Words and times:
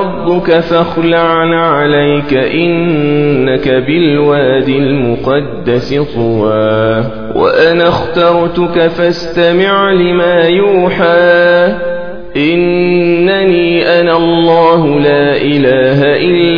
ربك 0.00 0.60
فاخلع 0.60 1.28
عليك 1.54 2.34
إنك 2.34 3.68
بالوادي 3.68 4.78
المقدس 4.78 5.94
طوى. 6.14 7.04
وأنا 7.34 7.88
اخترتك 7.88 8.86
فاستمع 8.86 9.92
لما 9.92 10.48
يوحى. 10.48 11.74
إنني 12.36 14.00
أنا 14.00 14.16
الله 14.16 15.00
لا 15.00 15.36
إله 15.36 16.02
إلا 16.16 16.57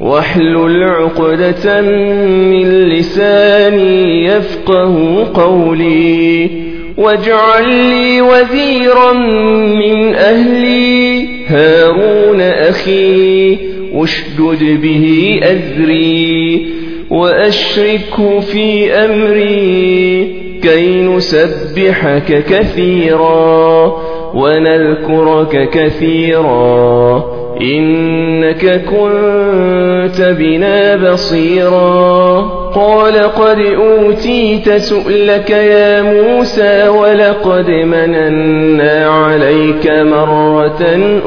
واحلل 0.00 0.84
عقدة 0.84 1.80
من 1.80 2.88
لساني 2.88 4.24
يفقه 4.24 5.26
قولي 5.34 6.50
واجعل 6.96 7.68
لي 7.68 8.20
وزيرا 8.20 9.12
من 9.12 10.14
أهلي 10.14 11.26
هارون 11.46 12.40
أخي 12.40 13.56
اشدد 13.94 14.80
به 14.82 15.38
أذري 15.42 16.66
وأشركه 17.10 18.40
في 18.40 18.92
أمري 18.92 20.40
كي 20.62 21.02
نسبحك 21.02 22.44
كثيرا 22.48 23.92
ونذكرك 24.34 25.70
كثيرا. 25.70 27.39
إنك 27.62 28.84
كنت 28.84 30.20
بنا 30.38 30.96
بصيرا 30.96 32.69
قال 32.74 33.14
قد 33.14 33.58
أوتيت 33.58 34.72
سؤلك 34.72 35.50
يا 35.50 36.02
موسى 36.02 36.88
ولقد 36.88 37.70
مننا 37.70 39.06
عليك 39.06 39.86
مرة 39.90 40.82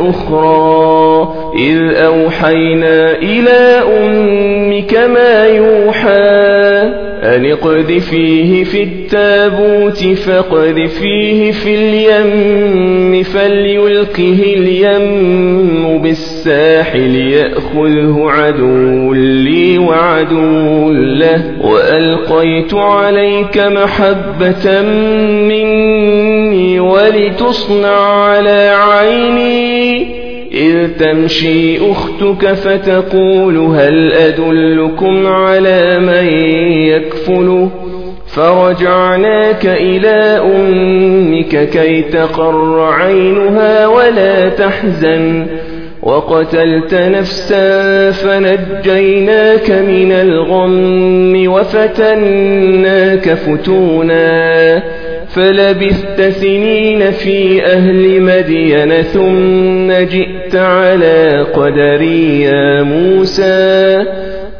أخرى. 0.09 1.33
إذ 1.59 1.95
أوحينا 1.95 3.11
إلى 3.11 3.83
أمك 3.97 4.93
ما 4.93 5.45
يوحى 5.45 7.03
أن 7.23 7.45
اقذفيه 7.45 8.63
في 8.63 8.83
التابوت 8.83 10.03
فاقذفيه 10.03 11.51
في 11.51 11.75
اليم 11.75 13.23
فليلقه 13.23 14.39
اليم 14.57 16.01
بالساحل 16.01 17.15
يأخذه 17.15 18.25
عدو 18.29 19.13
لي 19.13 19.77
وعدو 19.77 20.91
له 20.91 21.32
وألقيت 21.61 22.73
عليك 22.73 23.57
محبة 23.57 24.81
مني 25.47 26.79
ولتصنع 26.79 27.99
على 27.99 28.75
عيني 28.75 30.23
إذ 30.53 30.88
تمشي 30.99 31.91
أختك 31.91 32.53
فتقول 32.53 33.57
هل 33.57 34.13
أدلكم 34.13 35.27
على 35.27 36.00
من 36.00 36.27
يكفله 36.88 37.69
فرجعناك 38.27 39.65
إلى 39.65 40.41
أمك 40.56 41.69
كي 41.69 42.01
تقر 42.01 42.81
عينها 42.81 43.88
ولا 43.88 44.50
تحزن 44.50 45.47
وقتلت 46.03 46.94
نفسا 46.94 48.11
فنجيناك 48.11 49.71
من 49.71 50.11
الغم 50.11 51.47
وفتناك 51.47 53.33
فتونا 53.33 54.83
فلبثت 55.27 56.21
سنين 56.21 57.11
في 57.11 57.65
أهل 57.65 58.21
مدين 58.21 59.01
ثم 59.01 59.91
جئت 59.91 60.55
على 60.55 61.45
قدري 61.53 62.41
يا 62.41 62.83
موسى 62.83 64.06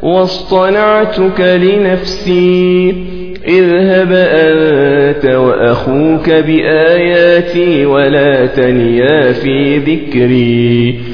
واصطنعتك 0.02 1.40
لنفسي 1.40 2.94
اذهب 3.48 4.12
أنت 4.12 5.26
وأخوك 5.26 6.30
بآياتي 6.30 7.86
ولا 7.86 8.46
تنيا 8.46 9.32
في 9.32 9.78
ذكري 9.78 11.13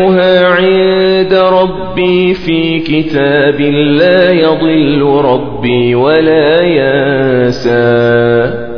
ربي 2.01 2.33
في 2.33 2.79
كتاب 2.79 3.61
لا 3.61 4.31
يضل 4.31 5.01
ربي 5.01 5.95
ولا 5.95 6.61
ينسى. 6.61 7.71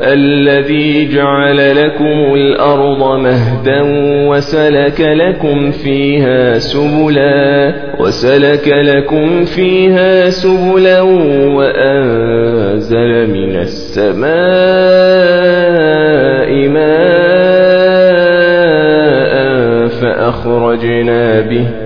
الذي 0.03 1.09
جعل 1.15 1.85
لكم 1.85 2.33
الأرض 2.35 3.19
مهدا 3.19 3.81
وسلك 4.29 5.01
لكم 5.01 5.71
فيها 5.71 6.59
سبلا 6.59 7.73
وسلك 7.99 8.67
لكم 8.67 9.45
فيها 9.45 10.29
سبلا 10.29 11.01
وأنزل 11.57 13.29
من 13.29 13.55
السماء 13.55 14.33
ماء 16.67 17.33
فأخرجنا 19.87 21.41
به 21.41 21.82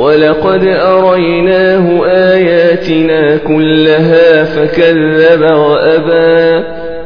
ولقد 0.00 0.64
أريناه 0.66 2.06
آياتنا 2.06 3.36
كلها 3.36 4.44
فكذب 4.44 5.42
وأبى 5.42 6.64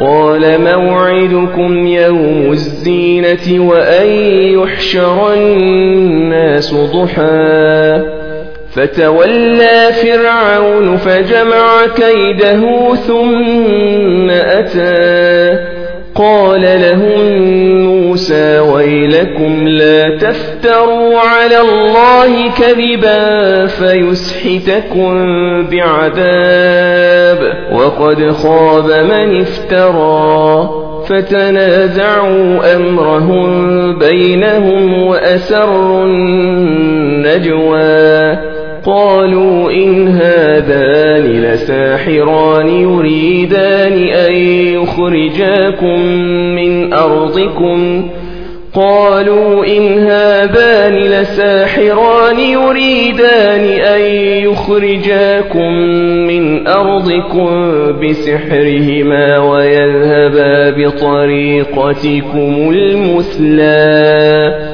قال 0.00 0.60
موعدكم 0.60 1.86
يوم 1.86 2.52
الزينة 2.52 3.68
وأن 3.68 4.08
يحشر 4.58 5.34
الناس 5.34 6.74
ضحى. 6.74 8.02
فتولى 8.72 9.90
فرعون 10.02 10.96
فجمع 10.96 11.86
كيده 11.96 12.94
ثم 12.94 14.30
أتى. 14.30 15.73
قال 16.14 16.60
لهم 16.60 17.42
موسى 17.82 18.58
ويلكم 18.58 19.68
لا 19.68 20.18
تفتروا 20.18 21.18
على 21.18 21.60
الله 21.60 22.50
كذبا 22.50 23.66
فيسحتكم 23.66 25.12
بعذاب 25.66 27.38
وقد 27.72 28.30
خاب 28.30 28.90
من 28.90 29.40
افترى 29.40 30.70
فتنازعوا 31.08 32.76
أمرهم 32.76 33.98
بينهم 33.98 35.02
وأسروا 35.02 36.04
النجوى 37.34 37.74
قالوا 38.86 39.70
إن 39.70 40.08
هذان 40.08 41.42
لساحران 41.42 42.68
يريدان 42.68 43.92
أن 43.92 44.32
يخرجاكم 44.82 46.00
من 46.54 46.92
أرضكم. 46.92 48.10
قالوا 48.74 49.66
إن 49.66 49.98
هذان 49.98 50.94
لساحران 50.94 52.40
يريدان 52.40 53.64
أن 53.64 54.00
يخرجاكم 54.50 55.72
من 56.26 56.66
أرضكم 56.66 57.72
بسحرهما 58.02 59.38
ويذهبا 59.38 60.70
بطريقتكم 60.70 62.70
المثلى. 62.70 64.73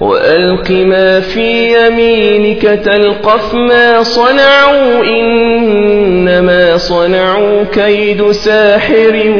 وألق 0.00 0.70
ما 0.70 1.20
في 1.20 1.74
يمينك 1.74 2.62
تلقف 2.62 3.54
ما 3.54 4.02
صنعوا 4.02 5.04
إنما 5.04 6.76
صنعوا 6.76 7.64
كيد 7.72 8.30
ساحر 8.30 9.34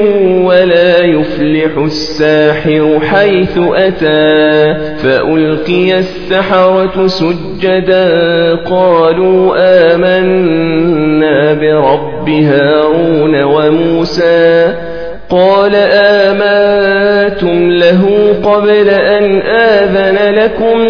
ولا 0.44 1.04
يفلح 1.04 1.78
الساحر 1.84 3.00
حيث 3.00 3.58
أتى 3.58 4.74
فألقي 5.02 5.98
السحرة 5.98 7.06
سجدا. 7.06 8.54
قالوا 8.54 9.54
آمنا 9.94 11.52
برب 11.52 12.28
هارون 12.28 13.42
وموسى. 13.42 14.74
قال 15.30 15.74
آمنتم 15.92 17.70
له 17.70 18.34
قبل 18.44 18.88
أن 18.88 19.40
آذن 19.42 20.27
لكم 20.38 20.80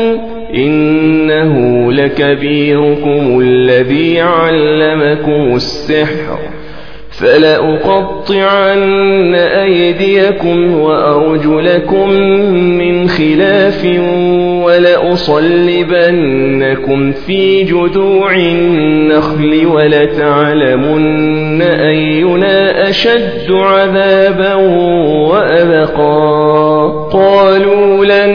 إنه 0.55 1.53
لكبيركم 1.93 3.41
الذي 3.41 4.21
علمكم 4.21 5.55
السحر. 5.57 6.39
فلأقطعن 7.21 8.79
أيديكم 9.35 10.81
وأرجلكم 10.81 12.11
من 12.79 13.09
خلاف 13.09 13.85
ولأصلبنكم 14.65 15.53
في 17.13 17.65
جذوع 17.65 18.35
النخل 18.35 19.67
ولتعلمن 19.67 21.63
أينا 21.63 22.89
أشد 22.89 23.53
عذابا 23.53 24.55
وأبقى. 25.29 26.59
قالوا 27.13 28.05
لن 28.05 28.31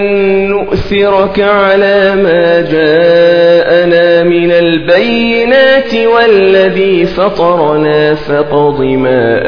نؤثرك 0.48 1.40
على 1.40 2.16
ما 2.16 2.62
جاءنا 2.62 4.24
من 4.24 4.52
البينات 4.52 5.96
والذي 6.16 7.06
فطرنا 7.06 8.16
فقض 8.74 8.82
ما 8.82 9.42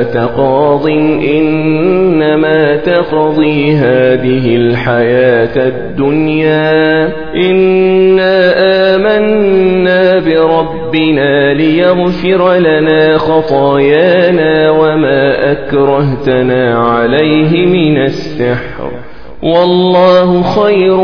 آت 0.00 0.16
قاض 0.16 0.86
إنما 1.36 2.76
تقضي 2.76 3.72
هذه 3.72 4.56
الحياة 4.56 5.68
الدنيا. 5.68 7.12
إنا 7.34 8.52
آمنا 8.94 10.18
بربنا 10.18 11.54
ليغفر 11.54 12.54
لنا 12.54 13.18
خطايانا 13.18 14.70
وما 14.70 15.52
أكرهتنا 15.52 16.78
عليه 16.78 17.66
من 17.66 17.96
السحر. 17.96 18.90
والله 19.42 20.42
خير 20.42 21.00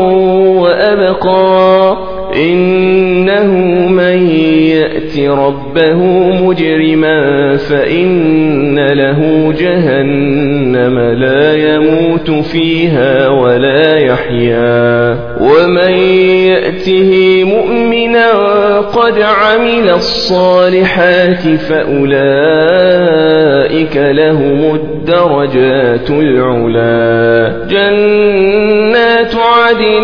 وأبقى. 0.61 2.12
إنه 2.35 3.51
من 3.87 4.27
يأت 4.67 5.19
ربه 5.19 5.97
مجرما 6.43 7.55
فإن 7.57 8.79
له 8.79 9.53
جهنم 9.59 10.99
لا 10.99 11.75
يموت 11.75 12.31
فيها 12.31 13.29
ولا 13.29 13.97
يحيا. 13.97 15.17
ومن 15.41 15.93
يأته 16.47 17.43
مؤمنا 17.43 18.31
قد 18.79 19.21
عمل 19.21 19.89
الصالحات 19.89 21.47
فأولئك 21.69 22.37
لهم 23.97 24.75
الدرجات 24.75 26.09
العلا. 26.09 27.53
جنات 27.69 29.35
عدن 29.35 30.03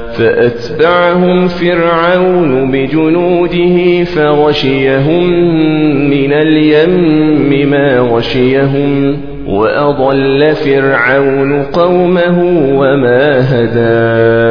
فأتبعهم 0.17 1.47
فرعون 1.47 2.71
بجنوده 2.71 4.03
فغشيهم 4.03 5.23
من 6.09 6.33
اليم 6.33 7.69
ما 7.69 7.99
غشيهم 7.99 9.17
وأضل 9.47 10.55
فرعون 10.55 11.63
قومه 11.63 12.39
وما 12.79 13.39
هدى. 13.39 14.50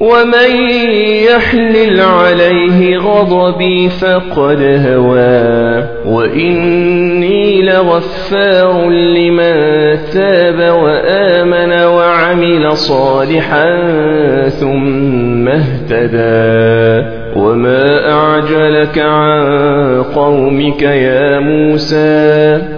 ومن 0.00 0.50
يحلل 1.26 2.00
عليه 2.00 2.98
غضبي 2.98 3.88
فقد 3.88 4.62
هوى 4.86 5.84
وإني 6.06 7.62
لغفار 7.62 8.90
لمن 8.90 9.54
تاب 10.12 10.74
وآمن 10.82 11.72
وعمل 11.72 12.76
صالحا 12.76 13.88
ثم 14.48 15.48
اهتدى 15.48 17.08
وما 17.36 18.12
أعجلك 18.12 18.98
عن 18.98 20.02
قومك 20.02 20.82
يا 20.82 21.38
موسى 21.38 22.77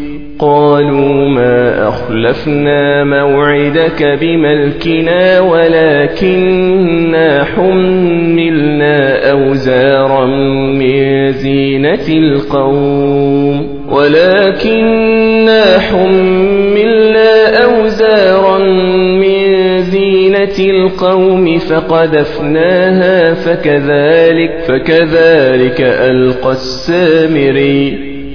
قالوا 0.41 1.29
ما 1.29 1.87
أخلفنا 1.87 3.03
موعدك 3.03 4.17
بملكنا 4.21 5.39
ولكننا 5.39 6.63
حملنا 7.43 9.29
أوزارا 9.31 10.25
من 10.75 11.31
زينة 11.31 12.07
القوم 12.09 13.81
ولكننا 13.89 15.79
حملنا 15.79 17.63
أوزارا 17.63 18.57
من 18.97 19.81
زينة 19.81 20.59
القوم 20.59 21.57
فقذفناها 21.57 23.33
فكذلك 23.33 24.59
فكذلك 24.67 25.81
ألقى 25.81 26.51
السامري 26.51 28.10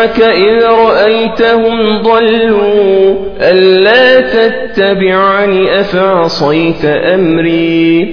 منعك 0.00 0.20
إذ 0.20 0.64
رأيتهم 0.64 2.02
ضلوا. 2.02 3.14
ألا 3.40 4.20
تتبعني 4.20 5.80
أفعصيت 5.80 6.84
أمري؟ 6.84 8.08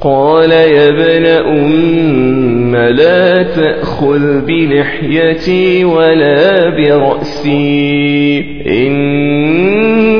قال 0.00 0.50
يا 0.50 0.88
ابن 0.88 1.26
أم 1.26 2.76
لا 2.76 3.42
تأخذ 3.42 4.40
بلحيتي 4.40 5.84
ولا 5.84 6.68
برأسي. 6.70 8.44
إني 8.66 10.19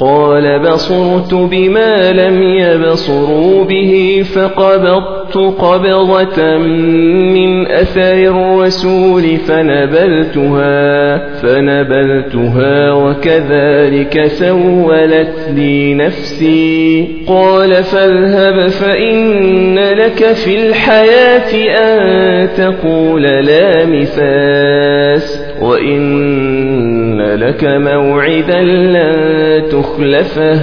قال 0.00 0.58
بصرت 0.58 1.34
بما 1.34 2.12
لم 2.12 2.42
يبصروا 2.42 3.64
به 3.64 4.22
فقبضت 4.34 5.36
قبضة 5.36 6.58
من 6.58 7.66
أثر 7.66 8.12
الرسول 8.12 9.36
فنبلتها 9.36 11.18
فنبلتها 11.34 12.92
وكذلك 12.92 14.26
سولت 14.26 15.48
لي 15.54 15.94
نفسي. 15.94 17.08
قال 17.26 17.74
فاذهب 17.74 18.68
فإن 18.68 19.78
لك 19.78 20.32
في 20.32 20.68
الحياة 20.68 21.52
أن 21.78 22.48
تقول 22.56 23.22
لا 23.22 23.86
مساس 23.86 25.40
وإن 25.62 26.99
لك 27.34 27.64
موعدا 27.64 28.62
لن 28.62 29.68
تخلفه. 29.68 30.60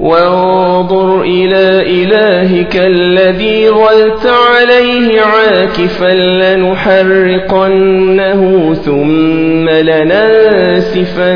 وانظر 0.00 1.22
إلى 1.22 1.82
إلهك 2.02 2.76
الذي 2.76 3.68
ظلت 3.68 4.26
عليه 4.26 5.20
عاكفا 5.20 6.14
لنحرقنه 6.54 8.42
ثم 8.74 9.68
لننسفنه 9.68 11.30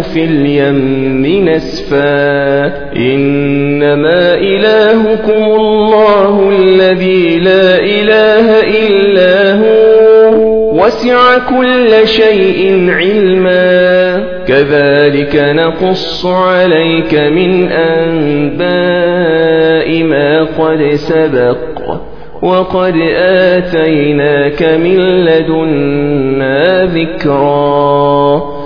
في 0.00 0.24
اليم 0.24 1.48
نسفا. 1.48 2.66
إنما 2.96 4.34
إلهكم 4.34 5.44
الله 5.44 6.50
الذي 6.58 7.38
لا 7.38 7.78
إله 7.78 8.60
إلا 8.60 9.54
هو. 9.54 9.85
وسع 10.86 11.38
كل 11.38 12.08
شيء 12.08 12.90
علما. 12.90 14.16
كذلك 14.48 15.36
نقص 15.36 16.26
عليك 16.26 17.14
من 17.14 17.72
أنباء 17.72 18.66
ما 20.02 20.42
قد 20.42 20.90
سبق. 20.94 21.56
وقد 22.42 22.94
آتيناك 23.16 24.62
من 24.62 24.98
لدنا 25.24 26.84
ذكرا. 26.84 28.65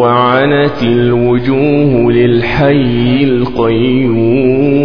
وعنت 0.00 0.82
الوجوه 0.82 2.12
للحي 2.12 3.24
القيوم. 3.24 4.80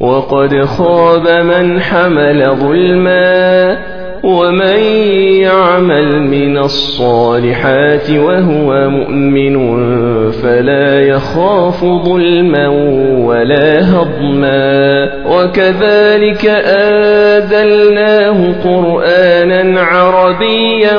وقد 0.00 0.64
خاب 0.64 1.28
من 1.44 1.80
حمل 1.80 2.56
ظلما 2.56 3.78
ومن 4.24 4.78
يعمل 5.40 6.22
من 6.22 6.58
الصالحات 6.58 8.10
وهو 8.10 8.90
مؤمن 8.90 9.80
فلا 10.30 11.00
يخاف 11.00 11.84
ظلما 11.84 12.68
ولا 13.26 13.80
هضما. 13.80 15.10
وكذلك 15.26 16.46
آذلناه 16.66 18.54
قرآنا 18.64 19.80
عربيا 19.80 20.98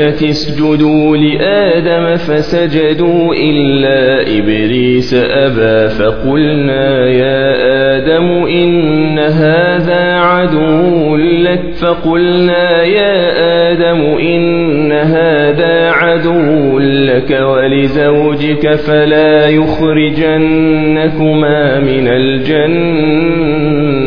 اسجدوا 0.00 1.16
لآدم 1.16 2.16
فسجدوا 2.16 3.34
إلا 3.34 4.22
إبليس 4.38 5.14
أبى 5.14 5.88
فقلنا 5.88 7.08
يا 7.08 7.54
آدم 7.96 8.46
إن 8.46 9.18
هذا 9.18 10.14
عدو 10.14 11.16
لك 11.16 11.62
فقلنا 11.80 12.82
يا 12.82 13.34
آدم 13.72 14.00
إن 14.18 14.92
هذا 14.92 15.90
عدو 15.90 16.78
لك 16.78 17.30
ولزوجك 17.30 18.74
فلا 18.74 19.48
يخرجنكما 19.48 20.80
من 21.80 22.08
الجنة 22.08 24.03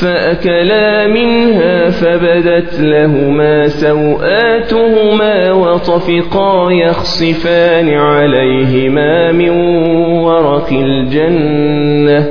فأكلا 0.00 1.06
منها 1.06 1.90
فبدت 1.90 2.80
لهما 2.80 3.68
سوآتهما 3.68 5.52
وطفقا 5.52 6.72
يخصفان 6.72 7.88
عليهما 7.88 9.32
من 9.32 9.50
ورق 10.22 10.68
الجنة 10.72 12.26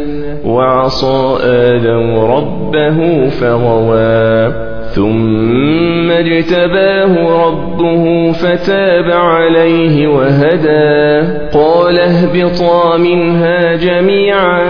وعصى 0.46 1.38
آدم 1.44 2.20
ربه 2.20 3.30
فغوى 3.30 4.77
ثم 4.98 6.12
اجتباه 6.12 7.14
ربه 7.48 8.32
فتاب 8.32 9.12
عليه 9.12 10.08
وهدى. 10.08 11.28
قال 11.54 12.00
اهبطا 12.00 12.98
منها 12.98 13.76
جميعا 13.76 14.70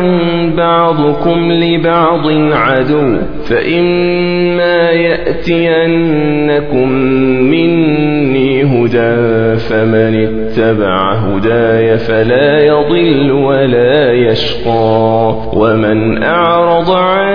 بعضكم 0.58 1.52
لبعض 1.52 2.28
عدو. 2.52 3.18
فإما 3.50 4.92
يأتينكم 4.92 6.90
مني 7.52 8.63
هدى 8.63 9.56
فمن 9.56 10.16
اتبع 10.26 11.13
هداي 11.13 11.98
فلا 11.98 12.66
يضل 12.66 13.32
ولا 13.32 14.13
يشقى. 14.13 15.36
ومن 15.54 16.24
أعرض 16.24 16.92
عن 16.92 17.28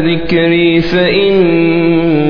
ذكري 0.00 0.80
فإن 0.80 2.29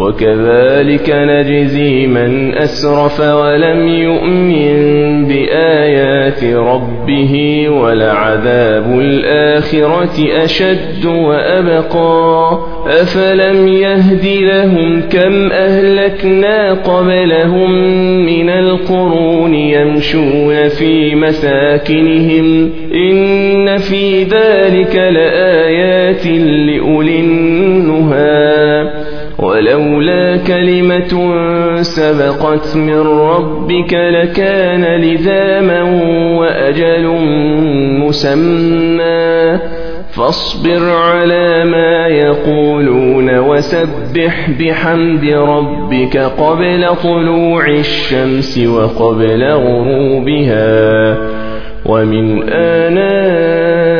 وكذلك 0.00 1.10
نجزي 1.10 2.06
من 2.06 2.54
أسرف 2.54 3.20
ولم 3.20 3.88
يؤمن 3.88 5.24
بآيات 5.28 6.44
ربه 6.44 7.66
ولعذاب 7.68 8.98
الآخرة 8.98 10.44
أشد 10.44 11.06
وأبقى 11.06 12.58
أفلم 12.86 13.68
يهد 13.68 14.26
لهم 14.42 15.00
كم 15.00 15.52
أهلكنا 15.52 16.72
قبلهم 16.72 17.70
من 18.26 18.50
القرون 18.50 19.54
يمشون 19.54 20.68
في 20.68 21.14
مساكنهم 21.14 22.70
إن 22.94 23.78
في 23.78 24.22
ذلك 24.22 24.96
لآيات 24.96 26.26
لأولي 26.26 27.20
النهى 27.20 28.49
ولولا 29.42 30.36
كلمة 30.36 31.34
سبقت 31.82 32.76
من 32.76 33.00
ربك 33.00 33.94
لكان 33.94 34.84
لذاما 35.00 35.82
وأجل 36.38 37.06
مسمى. 38.00 39.58
فاصبر 40.10 40.90
على 40.90 41.64
ما 41.64 42.06
يقولون 42.06 43.38
وسبح 43.38 44.50
بحمد 44.60 45.24
ربك 45.24 46.16
قبل 46.16 46.86
طلوع 47.02 47.68
الشمس 47.68 48.58
وقبل 48.58 49.44
غروبها. 49.44 51.16
ومن 51.86 52.42
آناء 52.48 53.99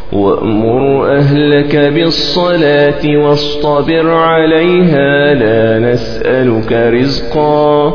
وأمر 0.13 1.07
أهلك 1.07 1.75
بالصلاة 1.75 3.17
واصطبر 3.17 4.09
عليها 4.09 5.33
لا 5.33 5.79
نسألك 5.79 6.71
رزقا. 6.71 7.93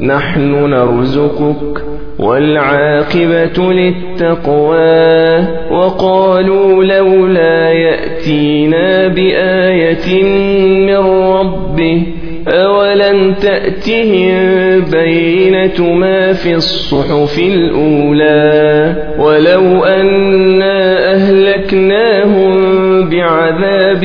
نحن 0.00 0.70
نرزقك 0.70 1.84
والعاقبة 2.18 3.72
للتقوى. 3.72 5.38
وقالوا 5.70 6.84
لولا 6.84 7.70
يأتينا 7.72 9.08
بآية 9.08 10.22
من 10.86 11.06
ربه 11.32 12.06
أولم 12.48 13.34
تأتهم 13.34 14.34
بينة 14.90 15.92
ما 15.94 16.32
في 16.32 16.54
الصحف 16.54 17.38
الأولى 17.38 18.96
ولو 19.18 19.84
أنا 19.84 21.12
أهلكناهم 21.14 22.54
بعذاب 23.08 24.04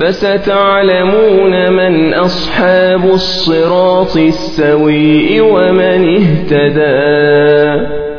فستعلمون 0.00 1.72
من 1.72 2.14
أصحاب 2.14 3.04
الصراط 3.04 4.16
السويء 4.16 5.42
ومن 5.42 6.16
اهتدى 6.16 8.09